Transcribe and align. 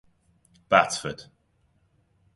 Batsford. 0.67 1.29